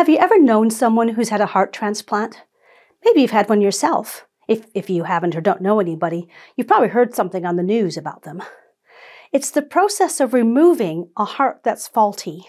Have 0.00 0.08
you 0.08 0.16
ever 0.16 0.40
known 0.40 0.70
someone 0.70 1.08
who's 1.08 1.28
had 1.28 1.42
a 1.42 1.52
heart 1.52 1.74
transplant? 1.74 2.40
Maybe 3.04 3.20
you've 3.20 3.32
had 3.32 3.50
one 3.50 3.60
yourself. 3.60 4.26
If, 4.48 4.64
if 4.72 4.88
you 4.88 5.04
haven't 5.04 5.36
or 5.36 5.42
don't 5.42 5.60
know 5.60 5.78
anybody, 5.78 6.26
you've 6.56 6.68
probably 6.68 6.88
heard 6.88 7.14
something 7.14 7.44
on 7.44 7.56
the 7.56 7.62
news 7.62 7.98
about 7.98 8.22
them. 8.22 8.42
It's 9.30 9.50
the 9.50 9.60
process 9.60 10.18
of 10.18 10.32
removing 10.32 11.10
a 11.18 11.26
heart 11.26 11.60
that's 11.64 11.86
faulty, 11.86 12.46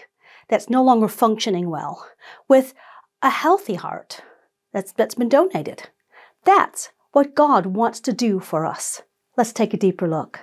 that's 0.48 0.70
no 0.70 0.82
longer 0.82 1.08
functioning 1.08 1.68
well, 1.68 2.08
with 2.48 2.72
a 3.20 3.28
healthy 3.28 3.74
heart 3.74 4.22
that's, 4.72 4.92
that's 4.92 5.16
been 5.16 5.28
donated. 5.28 5.90
That's 6.46 6.88
what 7.10 7.34
God 7.34 7.66
wants 7.66 8.00
to 8.00 8.14
do 8.14 8.40
for 8.40 8.64
us. 8.64 9.02
Let's 9.36 9.52
take 9.52 9.74
a 9.74 9.76
deeper 9.76 10.08
look. 10.08 10.40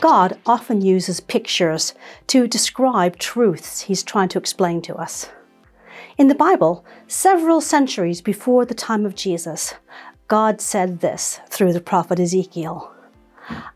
God 0.00 0.38
often 0.44 0.82
uses 0.82 1.20
pictures 1.20 1.94
to 2.26 2.46
describe 2.46 3.18
truths 3.18 3.82
he's 3.82 4.02
trying 4.02 4.28
to 4.30 4.38
explain 4.38 4.82
to 4.82 4.94
us. 4.94 5.30
In 6.18 6.28
the 6.28 6.34
Bible, 6.34 6.84
several 7.06 7.62
centuries 7.62 8.20
before 8.20 8.66
the 8.66 8.74
time 8.74 9.06
of 9.06 9.14
Jesus, 9.14 9.74
God 10.28 10.60
said 10.60 11.00
this 11.00 11.40
through 11.48 11.72
the 11.72 11.80
prophet 11.80 12.20
Ezekiel 12.20 12.92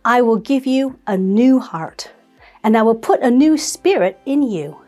I 0.05 0.21
will 0.21 0.37
give 0.37 0.67
you 0.67 0.99
a 1.07 1.17
new 1.17 1.59
heart, 1.59 2.11
and 2.63 2.77
I 2.77 2.83
will 2.83 2.97
put 2.97 3.21
a 3.21 3.31
new 3.31 3.57
spirit 3.57 4.19
in 4.27 4.43
you. 4.43 4.79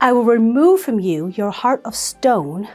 I 0.00 0.12
will 0.12 0.24
remove 0.24 0.80
from 0.80 1.00
you 1.00 1.28
your 1.28 1.50
heart 1.50 1.82
of 1.84 1.94
stone 1.94 2.68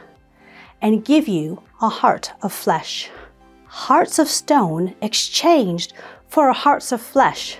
and 0.80 1.04
give 1.04 1.26
you 1.26 1.62
a 1.80 1.88
heart 1.88 2.32
of 2.42 2.52
flesh. 2.52 3.10
Hearts 3.66 4.18
of 4.18 4.28
stone 4.28 4.94
exchanged 5.02 5.94
for 6.28 6.52
hearts 6.52 6.92
of 6.92 7.00
flesh 7.00 7.58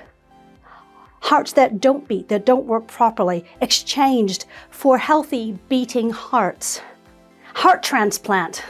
hearts 1.20 1.52
that 1.52 1.80
don't 1.80 2.06
beat, 2.08 2.28
that 2.28 2.46
don't 2.46 2.66
work 2.66 2.86
properly, 2.86 3.44
exchanged 3.60 4.46
for 4.70 4.98
healthy 4.98 5.58
beating 5.68 6.10
hearts. 6.10 6.80
Heart 7.54 7.82
transplant. 7.82 8.62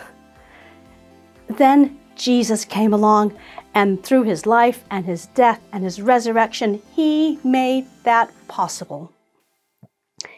Then 1.48 1.98
Jesus 2.16 2.64
came 2.64 2.92
along, 2.92 3.36
and 3.74 4.02
through 4.02 4.24
his 4.24 4.44
life 4.44 4.84
and 4.90 5.04
his 5.04 5.26
death 5.26 5.60
and 5.72 5.84
his 5.84 6.00
resurrection, 6.00 6.82
he 6.94 7.38
made 7.44 7.86
that 8.02 8.32
possible. 8.48 9.12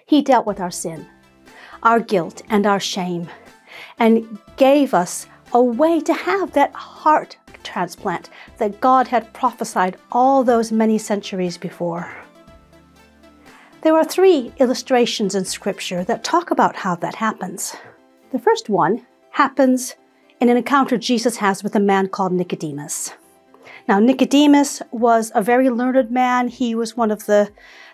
He 0.06 0.22
dealt 0.22 0.46
with 0.46 0.60
our 0.60 0.70
sin, 0.70 1.06
our 1.82 2.00
guilt, 2.00 2.42
and 2.50 2.66
our 2.66 2.80
shame, 2.80 3.28
and 3.98 4.38
gave 4.56 4.92
us 4.92 5.26
a 5.52 5.62
way 5.62 6.00
to 6.00 6.12
have 6.12 6.52
that 6.52 6.72
heart 6.72 7.36
transplant 7.70 8.30
that 8.58 8.80
God 8.80 9.08
had 9.08 9.32
prophesied 9.32 9.96
all 10.10 10.42
those 10.42 10.72
many 10.72 10.98
centuries 10.98 11.56
before. 11.56 12.10
There 13.82 13.94
are 13.94 14.04
three 14.04 14.52
illustrations 14.58 15.34
in 15.34 15.44
Scripture 15.44 16.04
that 16.04 16.24
talk 16.24 16.50
about 16.50 16.76
how 16.76 16.96
that 16.96 17.14
happens. 17.14 17.76
The 18.32 18.38
first 18.38 18.68
one 18.68 19.06
happens 19.30 19.94
in 20.40 20.48
an 20.48 20.56
encounter 20.56 20.98
Jesus 20.98 21.36
has 21.36 21.62
with 21.62 21.74
a 21.74 21.80
man 21.80 22.08
called 22.08 22.32
Nicodemus. 22.32 23.12
Now, 23.88 23.98
Nicodemus 23.98 24.82
was 24.90 25.32
a 25.34 25.42
very 25.42 25.70
learned 25.70 26.10
man. 26.10 26.48
He 26.48 26.74
was 26.74 26.96
one 26.96 27.10
of 27.10 27.26
the, 27.26 27.50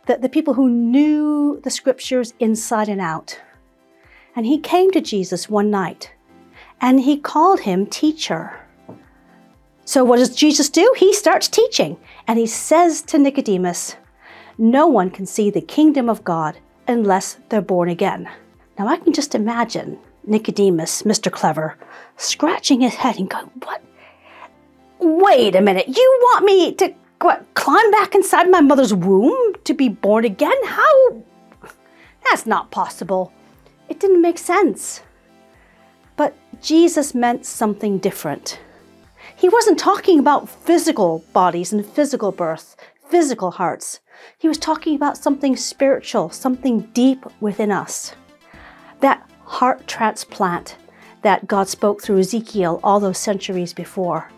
the, 0.07 0.17
the 0.19 0.29
people 0.29 0.55
who 0.55 0.69
knew 0.69 1.61
the 1.63 1.71
Scriptures 1.71 2.35
inside 2.39 2.89
and 2.89 3.01
out. 3.01 3.41
And 4.35 4.45
he 4.47 4.59
came 4.59 4.91
to 4.91 5.01
Jesus 5.01 5.49
one 5.49 5.71
night 5.71 6.13
and 6.81 7.01
he 7.01 7.17
called 7.17 7.61
him 7.61 7.87
teacher. 7.87 8.66
So, 9.87 10.05
what 10.05 10.19
does 10.19 10.35
Jesus 10.35 10.69
do? 10.69 10.93
He 10.97 11.15
starts 11.15 11.47
teaching, 11.47 11.97
and 12.27 12.41
he 12.41 12.47
says 12.47 13.03
to 13.03 13.19
Nicodemus, 13.19 13.95
No 14.59 14.89
one 14.89 15.11
can 15.11 15.27
see 15.27 15.49
the 15.49 15.61
kingdom 15.61 16.09
of 16.09 16.25
God 16.25 16.59
unless 16.89 17.39
they're 17.49 17.63
born 17.63 17.89
again. 17.89 18.29
Now, 18.77 18.89
I 18.89 18.97
can 18.97 19.13
just 19.13 19.37
imagine 19.37 20.01
Nicodemus, 20.25 21.03
Mr. 21.03 21.31
Clever, 21.31 21.79
scratching 22.17 22.81
his 22.81 22.97
head 22.97 23.17
and 23.17 23.31
going, 23.31 23.49
What? 23.63 23.81
Wait 24.99 25.55
a 25.55 25.61
minute, 25.61 25.87
you 25.87 26.19
want 26.21 26.45
me 26.45 26.75
to 26.75 26.93
what, 27.21 27.47
climb 27.55 27.91
back 27.93 28.17
inside 28.17 28.51
my 28.51 28.61
mother's 28.61 28.93
womb 28.93 29.55
to 29.63 29.73
be 29.73 29.89
born 29.89 30.25
again? 30.25 30.57
How? 30.65 31.23
That's 32.25 32.45
not 32.45 32.73
possible. 32.73 33.33
It 33.89 34.01
didn't 34.01 34.21
make 34.21 34.39
sense. 34.39 35.03
But 36.17 36.35
Jesus 36.61 37.15
meant 37.15 37.47
something 37.47 37.99
different. 37.99 38.59
He 39.37 39.51
wasn't 39.51 39.79
talking 39.79 40.19
about 40.19 40.49
physical 40.49 41.23
bodies 41.35 41.71
and 41.71 41.85
physical 41.85 42.33
birth, 42.33 42.75
physical 43.11 43.51
hearts. 43.51 44.01
He 44.39 44.49
was 44.49 44.57
talking 44.57 44.97
about 44.97 45.19
something 45.19 45.57
spiritual, 45.57 46.31
something 46.31 46.81
deep 46.95 47.27
within 47.41 47.71
us. 47.71 48.15
That 49.01 49.31
heart 49.45 49.87
transplant 49.87 50.77
that 51.21 51.47
God 51.47 51.69
spoke 51.69 52.03
through 52.03 52.21
Ezekiel 52.21 52.81
all 52.83 52.99
those 52.99 53.19
centuries 53.19 53.75
before. 53.75 54.31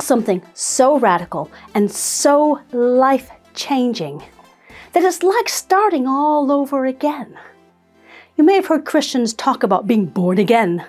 Something 0.00 0.42
so 0.52 0.98
radical 0.98 1.48
and 1.74 1.88
so 1.88 2.60
life 2.72 3.30
changing 3.54 4.20
that 4.94 5.04
it's 5.04 5.22
like 5.22 5.48
starting 5.48 6.08
all 6.08 6.50
over 6.50 6.86
again. 6.86 7.38
You 8.36 8.42
may 8.42 8.56
have 8.56 8.66
heard 8.66 8.84
Christians 8.84 9.32
talk 9.32 9.62
about 9.62 9.86
being 9.86 10.06
born 10.06 10.38
again. 10.38 10.84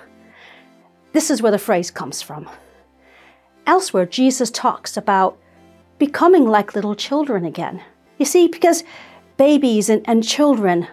This 1.12 1.30
is 1.30 1.40
where 1.40 1.52
the 1.52 1.58
phrase 1.58 1.92
comes 1.92 2.20
from. 2.20 2.48
Elsewhere, 3.66 4.06
Jesus 4.06 4.50
talks 4.50 4.96
about 4.96 5.38
becoming 5.98 6.44
like 6.46 6.74
little 6.74 6.94
children 6.94 7.44
again. 7.44 7.82
You 8.18 8.24
see, 8.24 8.48
because 8.48 8.84
babies 9.36 9.88
and, 9.88 10.02
and 10.08 10.22
children, 10.22 10.88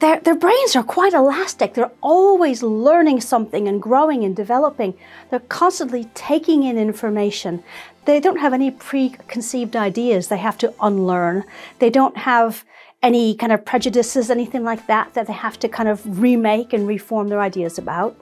their, 0.00 0.20
their 0.20 0.34
brains 0.34 0.74
are 0.76 0.82
quite 0.82 1.12
elastic. 1.12 1.74
They're 1.74 1.90
always 2.00 2.62
learning 2.62 3.20
something 3.20 3.68
and 3.68 3.80
growing 3.82 4.24
and 4.24 4.34
developing. 4.34 4.94
They're 5.30 5.40
constantly 5.40 6.04
taking 6.14 6.62
in 6.62 6.78
information. 6.78 7.62
They 8.06 8.18
don't 8.18 8.40
have 8.40 8.54
any 8.54 8.70
preconceived 8.70 9.76
ideas 9.76 10.28
they 10.28 10.38
have 10.38 10.58
to 10.58 10.74
unlearn. 10.80 11.44
They 11.80 11.90
don't 11.90 12.16
have 12.16 12.64
any 13.02 13.34
kind 13.34 13.52
of 13.52 13.64
prejudices, 13.64 14.30
anything 14.30 14.64
like 14.64 14.86
that, 14.86 15.14
that 15.14 15.26
they 15.26 15.32
have 15.32 15.58
to 15.60 15.68
kind 15.68 15.88
of 15.88 16.20
remake 16.20 16.72
and 16.72 16.86
reform 16.86 17.28
their 17.28 17.40
ideas 17.40 17.78
about. 17.78 18.18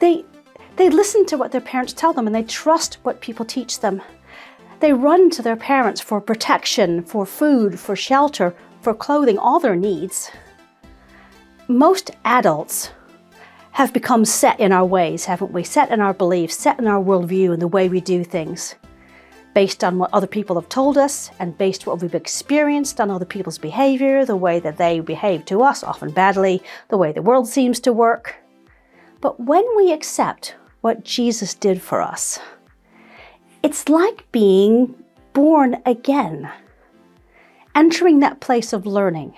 They, 0.00 0.24
they 0.76 0.90
listen 0.90 1.24
to 1.26 1.36
what 1.36 1.52
their 1.52 1.60
parents 1.60 1.92
tell 1.92 2.12
them 2.12 2.26
and 2.26 2.34
they 2.34 2.42
trust 2.42 2.98
what 3.02 3.20
people 3.20 3.44
teach 3.44 3.80
them. 3.80 4.02
They 4.80 4.92
run 4.92 5.30
to 5.30 5.42
their 5.42 5.56
parents 5.56 6.00
for 6.00 6.20
protection, 6.20 7.02
for 7.02 7.24
food, 7.24 7.78
for 7.80 7.96
shelter, 7.96 8.54
for 8.82 8.94
clothing, 8.94 9.38
all 9.38 9.58
their 9.58 9.76
needs. 9.76 10.30
Most 11.66 12.10
adults 12.24 12.90
have 13.72 13.92
become 13.92 14.24
set 14.24 14.60
in 14.60 14.72
our 14.72 14.84
ways, 14.84 15.24
haven't 15.24 15.52
we? 15.52 15.64
Set 15.64 15.90
in 15.90 16.00
our 16.00 16.14
beliefs, 16.14 16.56
set 16.56 16.78
in 16.78 16.86
our 16.86 17.02
worldview 17.02 17.52
and 17.52 17.60
the 17.60 17.68
way 17.68 17.88
we 17.88 18.00
do 18.00 18.22
things, 18.22 18.74
based 19.54 19.82
on 19.82 19.98
what 19.98 20.10
other 20.12 20.26
people 20.26 20.56
have 20.56 20.68
told 20.68 20.96
us 20.96 21.30
and 21.38 21.58
based 21.58 21.86
what 21.86 22.00
we've 22.00 22.14
experienced 22.14 23.00
on 23.00 23.10
other 23.10 23.24
people's 23.24 23.58
behavior, 23.58 24.24
the 24.24 24.36
way 24.36 24.60
that 24.60 24.76
they 24.76 25.00
behave 25.00 25.44
to 25.46 25.62
us, 25.62 25.82
often 25.82 26.10
badly, 26.10 26.62
the 26.88 26.96
way 26.96 27.12
the 27.12 27.22
world 27.22 27.48
seems 27.48 27.80
to 27.80 27.92
work. 27.92 28.36
But 29.20 29.40
when 29.40 29.64
we 29.76 29.92
accept 29.92 30.54
what 30.86 31.02
Jesus 31.02 31.52
did 31.52 31.82
for 31.82 32.00
us. 32.00 32.38
It's 33.64 33.88
like 33.88 34.30
being 34.30 34.94
born 35.32 35.82
again, 35.84 36.48
entering 37.74 38.20
that 38.20 38.38
place 38.38 38.72
of 38.72 38.86
learning, 38.86 39.34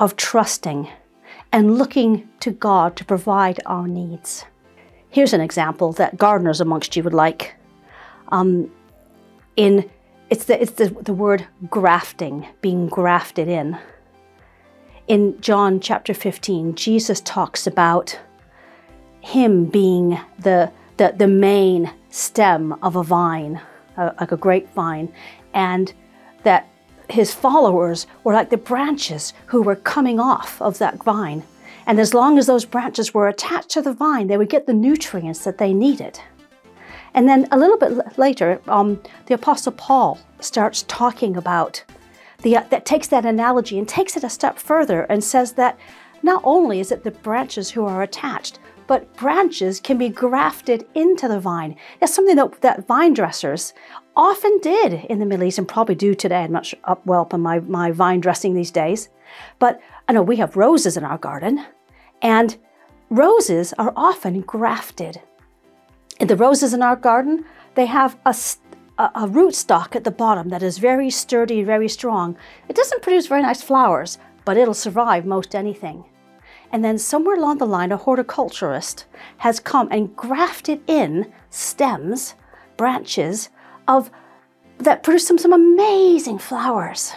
of 0.00 0.16
trusting, 0.16 0.88
and 1.52 1.78
looking 1.78 2.28
to 2.40 2.50
God 2.50 2.96
to 2.96 3.04
provide 3.04 3.60
our 3.66 3.86
needs. 3.86 4.46
Here's 5.10 5.32
an 5.32 5.40
example 5.40 5.92
that 5.92 6.18
gardeners 6.18 6.60
amongst 6.60 6.96
you 6.96 7.04
would 7.04 7.14
like. 7.14 7.54
Um, 8.32 8.68
in 9.54 9.88
it's 10.28 10.46
the 10.46 10.60
it's 10.60 10.72
the, 10.72 10.88
the 10.88 11.14
word 11.14 11.46
grafting, 11.70 12.48
being 12.62 12.88
grafted 12.88 13.46
in. 13.46 13.78
In 15.06 15.40
John 15.40 15.78
chapter 15.78 16.14
15, 16.14 16.74
Jesus 16.74 17.20
talks 17.20 17.64
about 17.64 18.18
him 19.20 19.66
being 19.66 20.18
the, 20.38 20.70
the, 20.96 21.14
the 21.16 21.28
main 21.28 21.92
stem 22.10 22.72
of 22.82 22.96
a 22.96 23.02
vine, 23.02 23.60
like 23.96 24.32
a 24.32 24.36
grapevine, 24.36 25.12
and 25.54 25.92
that 26.44 26.68
his 27.08 27.32
followers 27.32 28.06
were 28.24 28.32
like 28.32 28.50
the 28.50 28.56
branches 28.56 29.32
who 29.46 29.62
were 29.62 29.76
coming 29.76 30.20
off 30.20 30.60
of 30.60 30.78
that 30.78 31.02
vine. 31.02 31.42
And 31.86 31.98
as 31.98 32.12
long 32.12 32.38
as 32.38 32.46
those 32.46 32.66
branches 32.66 33.14
were 33.14 33.28
attached 33.28 33.70
to 33.70 33.82
the 33.82 33.94
vine, 33.94 34.26
they 34.26 34.36
would 34.36 34.50
get 34.50 34.66
the 34.66 34.74
nutrients 34.74 35.44
that 35.44 35.58
they 35.58 35.72
needed. 35.72 36.20
And 37.14 37.26
then 37.26 37.48
a 37.50 37.58
little 37.58 37.78
bit 37.78 38.18
later, 38.18 38.60
um, 38.68 39.00
the 39.26 39.34
Apostle 39.34 39.72
Paul 39.72 40.18
starts 40.40 40.84
talking 40.86 41.36
about 41.36 41.82
the, 42.42 42.58
uh, 42.58 42.64
that 42.70 42.84
takes 42.84 43.08
that 43.08 43.24
analogy 43.24 43.78
and 43.78 43.88
takes 43.88 44.16
it 44.16 44.22
a 44.22 44.30
step 44.30 44.58
further 44.58 45.02
and 45.04 45.24
says 45.24 45.52
that 45.52 45.78
not 46.22 46.42
only 46.44 46.78
is 46.78 46.92
it 46.92 47.04
the 47.04 47.10
branches 47.10 47.70
who 47.70 47.86
are 47.86 48.02
attached, 48.02 48.58
but 48.88 49.14
branches 49.16 49.78
can 49.78 49.98
be 49.98 50.08
grafted 50.08 50.84
into 50.94 51.28
the 51.28 51.38
vine. 51.38 51.76
That's 52.00 52.14
something 52.14 52.34
that, 52.34 52.60
that 52.62 52.88
vine 52.88 53.14
dressers 53.14 53.74
often 54.16 54.58
did 54.58 55.04
in 55.04 55.20
the 55.20 55.26
Middle 55.26 55.46
East 55.46 55.58
and 55.58 55.68
probably 55.68 55.94
do 55.94 56.14
today. 56.14 56.42
I'm 56.42 56.50
not 56.50 56.66
sure, 56.66 56.80
up 56.84 57.06
well 57.06 57.20
up 57.20 57.34
on 57.34 57.40
my, 57.40 57.60
my 57.60 57.92
vine 57.92 58.20
dressing 58.20 58.54
these 58.54 58.72
days. 58.72 59.10
But 59.60 59.80
I 60.08 60.12
know 60.12 60.22
we 60.22 60.36
have 60.36 60.56
roses 60.56 60.96
in 60.96 61.04
our 61.04 61.18
garden, 61.18 61.64
and 62.22 62.56
roses 63.10 63.74
are 63.78 63.92
often 63.94 64.40
grafted. 64.40 65.20
In 66.18 66.26
the 66.26 66.36
roses 66.36 66.72
in 66.74 66.82
our 66.82 66.96
garden, 66.96 67.44
they 67.74 67.86
have 67.86 68.18
a, 68.24 68.34
a, 68.96 69.10
a 69.14 69.28
rootstock 69.28 69.94
at 69.94 70.04
the 70.04 70.10
bottom 70.10 70.48
that 70.48 70.62
is 70.62 70.78
very 70.78 71.10
sturdy, 71.10 71.62
very 71.62 71.88
strong. 71.88 72.36
It 72.68 72.74
doesn't 72.74 73.02
produce 73.02 73.26
very 73.26 73.42
nice 73.42 73.62
flowers, 73.62 74.18
but 74.46 74.56
it'll 74.56 74.72
survive 74.72 75.26
most 75.26 75.54
anything. 75.54 76.06
And 76.70 76.84
then 76.84 76.98
somewhere 76.98 77.36
along 77.36 77.58
the 77.58 77.66
line, 77.66 77.92
a 77.92 77.96
horticulturist 77.96 79.06
has 79.38 79.60
come 79.60 79.88
and 79.90 80.14
grafted 80.14 80.82
in 80.86 81.32
stems, 81.50 82.34
branches 82.76 83.48
of 83.86 84.10
that 84.78 85.02
produce 85.02 85.26
some, 85.26 85.38
some 85.38 85.52
amazing 85.52 86.38
flowers. 86.38 87.12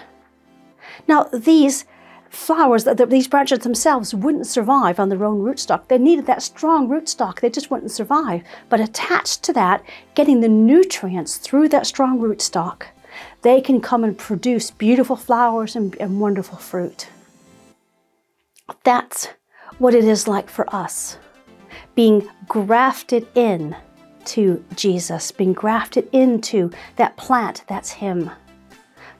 Now, 1.07 1.23
these 1.31 1.85
flowers, 2.29 2.87
these 3.07 3.27
branches 3.27 3.59
themselves 3.59 4.15
wouldn't 4.15 4.47
survive 4.47 4.99
on 4.99 5.09
their 5.09 5.23
own 5.23 5.41
rootstock. 5.41 5.87
They 5.87 5.97
needed 5.97 6.25
that 6.25 6.41
strong 6.41 6.87
rootstock. 6.87 7.39
They 7.39 7.49
just 7.49 7.69
wouldn't 7.69 7.91
survive. 7.91 8.43
But 8.69 8.79
attached 8.79 9.43
to 9.43 9.53
that, 9.53 9.83
getting 10.15 10.39
the 10.39 10.47
nutrients 10.47 11.37
through 11.37 11.69
that 11.69 11.85
strong 11.85 12.19
rootstock, 12.19 12.83
they 13.41 13.61
can 13.61 13.81
come 13.81 14.03
and 14.03 14.17
produce 14.17 14.71
beautiful 14.71 15.15
flowers 15.15 15.75
and, 15.75 15.95
and 15.99 16.19
wonderful 16.19 16.57
fruit. 16.57 17.09
That's 18.83 19.27
what 19.81 19.95
it 19.95 20.03
is 20.03 20.27
like 20.27 20.47
for 20.47 20.73
us, 20.73 21.17
being 21.95 22.29
grafted 22.47 23.27
in 23.33 23.75
to 24.23 24.63
Jesus, 24.75 25.31
being 25.31 25.53
grafted 25.53 26.07
into 26.11 26.69
that 26.97 27.17
plant 27.17 27.63
that's 27.67 27.89
Him. 27.89 28.29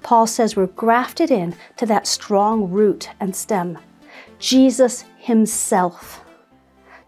Paul 0.03 0.27
says 0.27 0.55
we're 0.55 0.67
grafted 0.67 1.31
in 1.31 1.55
to 1.77 1.87
that 1.87 2.05
strong 2.05 2.69
root 2.69 3.09
and 3.19 3.35
stem, 3.35 3.79
Jesus 4.37 5.03
Himself. 5.17 6.23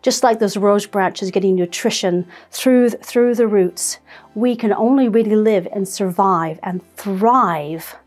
Just 0.01 0.23
like 0.23 0.39
those 0.39 0.57
rose 0.57 0.88
branches 0.88 1.29
getting 1.29 1.55
nutrition 1.55 2.25
through, 2.50 2.89
through 2.89 3.35
the 3.35 3.47
roots, 3.47 4.00
we 4.33 4.55
can 4.55 4.73
only 4.73 5.07
really 5.09 5.35
live 5.35 5.67
and 5.71 5.88
survive 5.88 6.59
and 6.63 6.81
thrive 6.95 7.97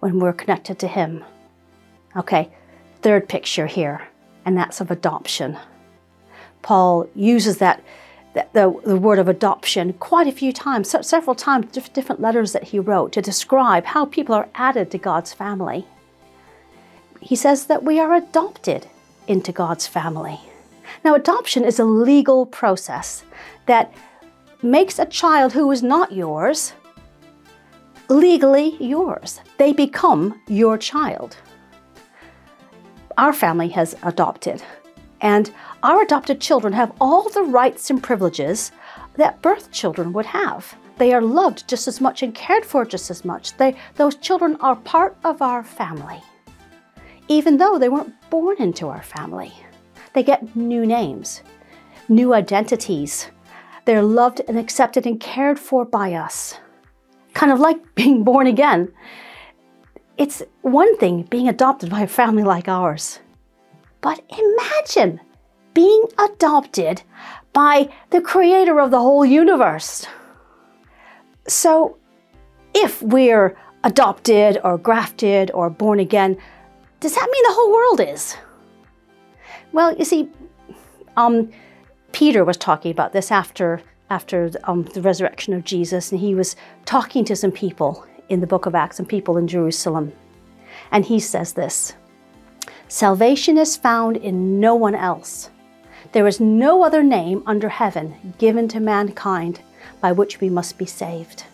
when 0.00 0.18
we're 0.18 0.32
connected 0.32 0.80
to 0.80 0.88
Him. 0.88 1.24
Okay, 2.16 2.50
third 3.02 3.28
picture 3.28 3.68
here 3.68 4.02
and 4.46 4.56
that's 4.56 4.80
of 4.80 4.90
adoption. 4.90 5.58
Paul 6.62 7.08
uses 7.14 7.58
that, 7.58 7.82
the, 8.32 8.46
the 8.84 8.96
word 8.96 9.18
of 9.18 9.28
adoption 9.28 9.92
quite 9.94 10.26
a 10.26 10.32
few 10.32 10.52
times, 10.52 10.94
several 11.06 11.34
times, 11.34 11.66
different 11.88 12.20
letters 12.20 12.52
that 12.52 12.64
he 12.64 12.78
wrote 12.78 13.12
to 13.12 13.20
describe 13.20 13.84
how 13.84 14.06
people 14.06 14.34
are 14.34 14.48
added 14.54 14.90
to 14.92 14.98
God's 14.98 15.32
family. 15.32 15.84
He 17.20 17.36
says 17.36 17.66
that 17.66 17.82
we 17.82 17.98
are 17.98 18.14
adopted 18.14 18.86
into 19.26 19.52
God's 19.52 19.86
family. 19.86 20.40
Now, 21.04 21.14
adoption 21.14 21.64
is 21.64 21.78
a 21.78 21.84
legal 21.84 22.46
process 22.46 23.24
that 23.66 23.92
makes 24.62 24.98
a 24.98 25.06
child 25.06 25.52
who 25.52 25.70
is 25.72 25.82
not 25.82 26.12
yours 26.12 26.72
legally 28.08 28.76
yours. 28.78 29.40
They 29.58 29.72
become 29.72 30.40
your 30.46 30.78
child 30.78 31.36
our 33.16 33.32
family 33.32 33.68
has 33.68 33.96
adopted. 34.02 34.62
And 35.20 35.50
our 35.82 36.02
adopted 36.02 36.40
children 36.40 36.72
have 36.74 36.92
all 37.00 37.28
the 37.28 37.42
rights 37.42 37.90
and 37.90 38.02
privileges 38.02 38.72
that 39.14 39.40
birth 39.42 39.72
children 39.72 40.12
would 40.12 40.26
have. 40.26 40.76
They 40.98 41.12
are 41.12 41.22
loved 41.22 41.68
just 41.68 41.88
as 41.88 42.00
much 42.00 42.22
and 42.22 42.34
cared 42.34 42.64
for 42.64 42.84
just 42.84 43.10
as 43.10 43.24
much. 43.24 43.56
They, 43.56 43.76
those 43.96 44.16
children 44.16 44.56
are 44.60 44.76
part 44.76 45.16
of 45.24 45.42
our 45.42 45.62
family, 45.62 46.22
even 47.28 47.56
though 47.56 47.78
they 47.78 47.88
weren't 47.88 48.14
born 48.30 48.56
into 48.58 48.88
our 48.88 49.02
family. 49.02 49.52
They 50.12 50.22
get 50.22 50.56
new 50.56 50.86
names, 50.86 51.42
new 52.08 52.32
identities. 52.32 53.30
They're 53.84 54.02
loved 54.02 54.40
and 54.48 54.58
accepted 54.58 55.06
and 55.06 55.20
cared 55.20 55.58
for 55.58 55.84
by 55.84 56.14
us. 56.14 56.58
Kind 57.34 57.52
of 57.52 57.60
like 57.60 57.94
being 57.94 58.24
born 58.24 58.46
again. 58.46 58.92
It's 60.18 60.42
one 60.62 60.96
thing 60.96 61.22
being 61.22 61.48
adopted 61.48 61.90
by 61.90 62.00
a 62.00 62.06
family 62.06 62.42
like 62.42 62.68
ours, 62.68 63.20
but 64.00 64.22
imagine 64.30 65.20
being 65.74 66.04
adopted 66.18 67.02
by 67.52 67.90
the 68.10 68.22
creator 68.22 68.80
of 68.80 68.90
the 68.90 68.98
whole 68.98 69.26
universe. 69.26 70.06
So, 71.46 71.98
if 72.74 73.02
we're 73.02 73.56
adopted 73.84 74.58
or 74.64 74.78
grafted 74.78 75.50
or 75.52 75.68
born 75.68 76.00
again, 76.00 76.38
does 77.00 77.14
that 77.14 77.28
mean 77.30 77.42
the 77.42 77.54
whole 77.54 77.72
world 77.72 78.00
is? 78.00 78.36
Well, 79.72 79.94
you 79.96 80.04
see, 80.06 80.30
um, 81.18 81.50
Peter 82.12 82.42
was 82.42 82.56
talking 82.56 82.90
about 82.90 83.12
this 83.12 83.30
after 83.30 83.82
after 84.08 84.50
um, 84.64 84.84
the 84.94 85.02
resurrection 85.02 85.52
of 85.52 85.64
Jesus, 85.64 86.12
and 86.12 86.20
he 86.20 86.34
was 86.34 86.56
talking 86.84 87.24
to 87.24 87.34
some 87.34 87.50
people 87.50 88.06
in 88.28 88.40
the 88.40 88.46
book 88.46 88.66
of 88.66 88.74
Acts 88.74 88.98
and 88.98 89.08
people 89.08 89.36
in 89.36 89.46
Jerusalem. 89.46 90.12
And 90.90 91.04
he 91.04 91.20
says 91.20 91.52
this 91.52 91.94
Salvation 92.88 93.58
is 93.58 93.76
found 93.76 94.16
in 94.16 94.60
no 94.60 94.74
one 94.74 94.94
else. 94.94 95.50
There 96.12 96.26
is 96.26 96.40
no 96.40 96.84
other 96.84 97.02
name 97.02 97.42
under 97.46 97.68
heaven 97.68 98.34
given 98.38 98.68
to 98.68 98.80
mankind 98.80 99.60
by 100.00 100.12
which 100.12 100.40
we 100.40 100.48
must 100.48 100.78
be 100.78 100.86
saved. 100.86 101.44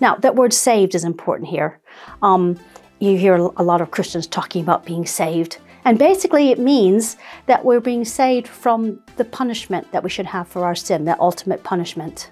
Now, 0.00 0.16
that 0.16 0.36
word 0.36 0.52
saved 0.52 0.94
is 0.94 1.04
important 1.04 1.48
here. 1.48 1.80
Um, 2.22 2.58
you 2.98 3.16
hear 3.16 3.34
a 3.34 3.62
lot 3.62 3.80
of 3.80 3.90
Christians 3.90 4.26
talking 4.26 4.62
about 4.62 4.84
being 4.84 5.06
saved. 5.06 5.58
And 5.86 5.98
basically, 5.98 6.50
it 6.50 6.58
means 6.58 7.16
that 7.46 7.64
we're 7.64 7.80
being 7.80 8.04
saved 8.04 8.46
from 8.46 9.00
the 9.16 9.24
punishment 9.24 9.90
that 9.92 10.02
we 10.02 10.10
should 10.10 10.26
have 10.26 10.46
for 10.46 10.64
our 10.64 10.74
sin, 10.74 11.06
that 11.06 11.18
ultimate 11.18 11.64
punishment. 11.64 12.30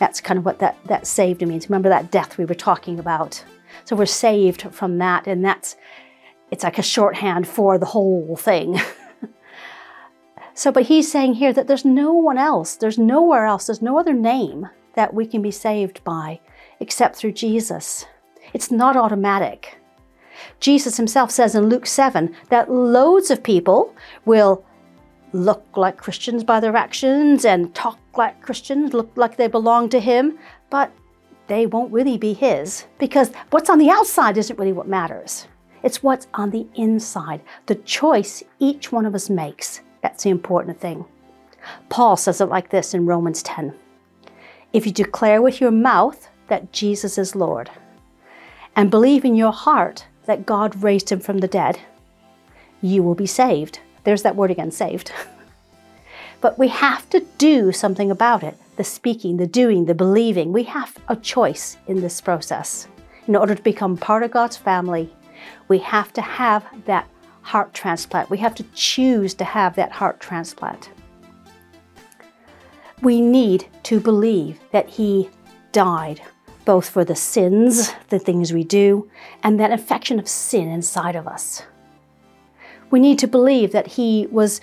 That's 0.00 0.20
kind 0.20 0.38
of 0.38 0.46
what 0.46 0.58
that, 0.58 0.78
that 0.86 1.06
saved 1.06 1.46
means. 1.46 1.68
Remember 1.68 1.90
that 1.90 2.10
death 2.10 2.38
we 2.38 2.46
were 2.46 2.54
talking 2.54 2.98
about. 2.98 3.44
So 3.84 3.94
we're 3.94 4.06
saved 4.06 4.62
from 4.72 4.98
that, 4.98 5.26
and 5.26 5.44
that's 5.44 5.76
it's 6.50 6.64
like 6.64 6.78
a 6.78 6.82
shorthand 6.82 7.46
for 7.46 7.78
the 7.78 7.86
whole 7.86 8.34
thing. 8.34 8.80
so, 10.54 10.72
but 10.72 10.84
he's 10.84 11.12
saying 11.12 11.34
here 11.34 11.52
that 11.52 11.68
there's 11.68 11.84
no 11.84 12.14
one 12.14 12.38
else, 12.38 12.76
there's 12.76 12.98
nowhere 12.98 13.44
else, 13.44 13.66
there's 13.66 13.82
no 13.82 14.00
other 14.00 14.14
name 14.14 14.68
that 14.94 15.14
we 15.14 15.26
can 15.26 15.42
be 15.42 15.50
saved 15.50 16.02
by 16.02 16.40
except 16.80 17.16
through 17.16 17.32
Jesus. 17.32 18.06
It's 18.54 18.70
not 18.70 18.96
automatic. 18.96 19.76
Jesus 20.58 20.96
himself 20.96 21.30
says 21.30 21.54
in 21.54 21.68
Luke 21.68 21.86
7 21.86 22.34
that 22.48 22.70
loads 22.70 23.30
of 23.30 23.42
people 23.42 23.94
will 24.24 24.64
look 25.32 25.64
like 25.76 25.96
Christians 25.96 26.44
by 26.44 26.60
their 26.60 26.76
actions 26.76 27.44
and 27.44 27.74
talk 27.74 27.98
like 28.16 28.42
Christians, 28.42 28.92
look 28.92 29.10
like 29.16 29.36
they 29.36 29.46
belong 29.46 29.88
to 29.90 30.00
Him, 30.00 30.38
but 30.70 30.92
they 31.46 31.66
won't 31.66 31.92
really 31.92 32.18
be 32.18 32.32
His 32.32 32.86
because 32.98 33.30
what's 33.50 33.70
on 33.70 33.78
the 33.78 33.90
outside 33.90 34.36
isn't 34.38 34.58
really 34.58 34.72
what 34.72 34.88
matters. 34.88 35.46
It's 35.82 36.02
what's 36.02 36.26
on 36.34 36.50
the 36.50 36.66
inside, 36.74 37.40
the 37.66 37.76
choice 37.76 38.42
each 38.58 38.92
one 38.92 39.06
of 39.06 39.14
us 39.14 39.30
makes. 39.30 39.80
That's 40.02 40.24
the 40.24 40.30
important 40.30 40.80
thing. 40.80 41.04
Paul 41.88 42.16
says 42.16 42.40
it 42.40 42.46
like 42.46 42.70
this 42.70 42.94
in 42.94 43.06
Romans 43.06 43.42
10 43.42 43.74
If 44.72 44.86
you 44.86 44.92
declare 44.92 45.42
with 45.42 45.60
your 45.60 45.70
mouth 45.70 46.28
that 46.48 46.72
Jesus 46.72 47.18
is 47.18 47.34
Lord 47.34 47.70
and 48.76 48.90
believe 48.90 49.24
in 49.24 49.34
your 49.34 49.52
heart 49.52 50.06
that 50.26 50.46
God 50.46 50.82
raised 50.82 51.10
him 51.10 51.20
from 51.20 51.38
the 51.38 51.48
dead, 51.48 51.78
you 52.80 53.02
will 53.02 53.14
be 53.14 53.26
saved. 53.26 53.80
There's 54.04 54.22
that 54.22 54.36
word 54.36 54.50
again, 54.50 54.70
saved. 54.70 55.12
but 56.40 56.58
we 56.58 56.68
have 56.68 57.08
to 57.10 57.20
do 57.38 57.72
something 57.72 58.10
about 58.10 58.42
it 58.42 58.56
the 58.76 58.84
speaking, 58.84 59.36
the 59.36 59.46
doing, 59.46 59.84
the 59.84 59.94
believing. 59.94 60.52
We 60.52 60.62
have 60.62 60.96
a 61.08 61.16
choice 61.16 61.76
in 61.86 62.00
this 62.00 62.18
process. 62.18 62.88
In 63.28 63.36
order 63.36 63.54
to 63.54 63.62
become 63.62 63.98
part 63.98 64.22
of 64.22 64.30
God's 64.30 64.56
family, 64.56 65.14
we 65.68 65.78
have 65.80 66.14
to 66.14 66.22
have 66.22 66.64
that 66.86 67.06
heart 67.42 67.74
transplant. 67.74 68.30
We 68.30 68.38
have 68.38 68.54
to 68.54 68.64
choose 68.74 69.34
to 69.34 69.44
have 69.44 69.76
that 69.76 69.92
heart 69.92 70.18
transplant. 70.18 70.90
We 73.02 73.20
need 73.20 73.66
to 73.82 74.00
believe 74.00 74.58
that 74.72 74.88
He 74.88 75.28
died 75.72 76.22
both 76.64 76.88
for 76.88 77.04
the 77.04 77.16
sins, 77.16 77.92
the 78.08 78.18
things 78.18 78.52
we 78.52 78.64
do, 78.64 79.10
and 79.42 79.58
that 79.58 79.72
infection 79.72 80.18
of 80.18 80.28
sin 80.28 80.68
inside 80.68 81.16
of 81.16 81.26
us. 81.26 81.64
We 82.90 83.00
need 83.00 83.18
to 83.20 83.26
believe 83.26 83.72
that 83.72 83.88
He 83.88 84.26
was 84.30 84.60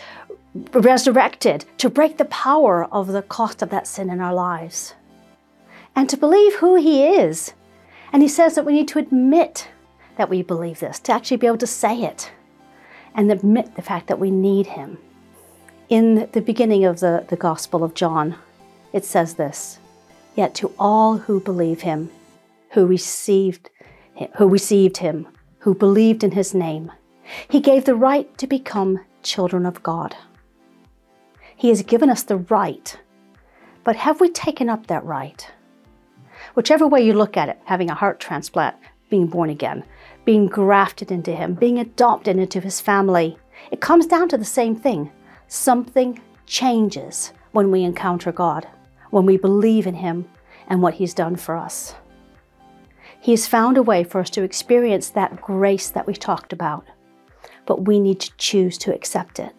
resurrected 0.74 1.66
to 1.78 1.90
break 1.90 2.18
the 2.18 2.26
power 2.26 2.86
of 2.86 3.08
the 3.08 3.22
cost 3.22 3.62
of 3.62 3.70
that 3.70 3.88
sin 3.88 4.10
in 4.10 4.20
our 4.20 4.34
lives. 4.34 4.96
And 5.96 6.10
to 6.10 6.18
believe 6.18 6.56
who 6.56 6.76
He 6.76 7.06
is. 7.06 7.54
And 8.12 8.22
He 8.22 8.28
says 8.28 8.56
that 8.56 8.66
we 8.66 8.74
need 8.74 8.88
to 8.90 9.00
admit 9.00 9.70
that 10.18 10.30
we 10.30 10.42
believe 10.42 10.80
this, 10.80 11.00
to 11.00 11.12
actually 11.12 11.38
be 11.38 11.48
able 11.48 11.58
to 11.58 11.68
say 11.68 12.04
it 12.04 12.32
and 13.14 13.32
admit 13.32 13.76
the 13.76 13.82
fact 13.82 14.08
that 14.08 14.20
we 14.20 14.32
need 14.32 14.68
Him. 14.68 14.98
In 15.90 16.28
the 16.34 16.42
beginning 16.42 16.86
of 16.86 17.00
the, 17.00 17.26
the 17.30 17.36
Gospel 17.36 17.84
of 17.84 17.94
John, 17.94 18.36
it 18.94 19.06
says 19.06 19.36
this 19.36 19.80
Yet 20.36 20.54
to 20.56 20.74
all 20.78 21.18
who 21.18 21.40
believe 21.40 21.82
him, 21.82 22.12
who 22.72 22.86
received, 22.86 23.70
who 24.38 24.48
received 24.48 24.98
him, 24.98 25.28
who 25.60 25.74
believed 25.74 26.24
in 26.24 26.32
his 26.32 26.54
name, 26.54 26.92
he 27.50 27.60
gave 27.60 27.86
the 27.86 27.96
right 27.96 28.36
to 28.38 28.48
become 28.48 29.00
children 29.24 29.66
of 29.66 29.84
God. 29.84 30.16
He 31.56 31.70
has 31.70 31.82
given 31.82 32.10
us 32.10 32.24
the 32.24 32.38
right, 32.38 32.98
but 33.84 33.96
have 33.96 34.22
we 34.22 34.30
taken 34.30 34.70
up 34.70 34.88
that 34.88 35.04
right? 35.04 35.50
Whichever 36.54 36.88
way 36.88 37.02
you 37.02 37.14
look 37.14 37.38
at 37.38 37.50
it, 37.50 37.60
having 37.66 37.90
a 37.90 37.96
heart 37.96 38.20
transplant, 38.20 38.76
being 39.10 39.28
born 39.28 39.50
again, 39.50 39.84
being 40.26 40.48
grafted 40.48 41.12
into 41.12 41.32
Him, 41.32 41.54
being 41.54 41.80
adopted 41.80 42.38
into 42.38 42.60
His 42.60 42.82
family, 42.82 43.38
it 43.72 43.82
comes 43.82 44.06
down 44.06 44.30
to 44.30 44.38
the 44.38 44.46
same 44.46 44.76
thing. 44.76 45.12
Something 45.48 46.22
changes 46.46 47.32
when 47.52 47.72
we 47.72 47.84
encounter 47.84 48.32
God, 48.32 48.68
when 49.12 49.26
we 49.26 49.38
believe 49.38 49.88
in 49.88 49.96
Him 49.96 50.28
and 50.68 50.82
what 50.82 50.96
He's 50.96 51.14
done 51.14 51.36
for 51.36 51.56
us. 51.56 51.96
He 53.20 53.32
has 53.32 53.48
found 53.48 53.78
a 53.78 53.84
way 53.84 54.04
for 54.04 54.20
us 54.22 54.30
to 54.32 54.44
experience 54.44 55.10
that 55.10 55.42
grace 55.42 55.90
that 55.90 56.06
we 56.06 56.14
talked 56.14 56.54
about, 56.54 56.86
but 57.68 57.86
we 57.86 58.00
need 58.00 58.20
to 58.22 58.32
choose 58.38 58.78
to 58.80 58.96
accept 58.96 59.40
it. 59.40 59.54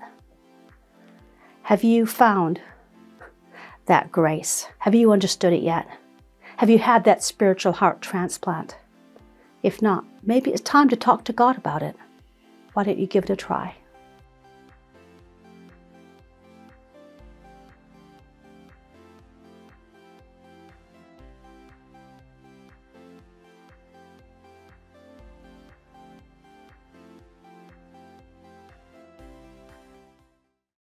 Have 1.63 1.85
you 1.85 2.07
found 2.07 2.61
that 3.87 4.11
grace? 4.11 4.67
Have 4.79 4.95
you 4.95 5.13
understood 5.13 5.53
it 5.53 5.63
yet? 5.63 5.87
Have 6.57 6.71
you 6.71 6.79
had 6.79 7.05
that 7.05 7.23
spiritual 7.23 7.75
heart 7.75 8.01
transplant? 8.01 8.77
If 9.63 9.81
not, 9.81 10.05
maybe 10.23 10.51
it's 10.51 10.63
time 10.63 10.89
to 10.89 10.97
talk 10.97 11.25
to 11.27 11.33
God 11.33 11.57
about 11.57 11.83
it. 11.83 11.95
Why 12.73 12.85
don't 12.85 12.99
you 12.99 13.07
give 13.07 13.25
it 13.25 13.31
a 13.31 13.37
try? 13.37 13.77